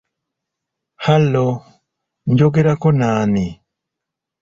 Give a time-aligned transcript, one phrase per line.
[1.03, 1.45] "Halo,
[2.31, 3.47] njogerako n'ani?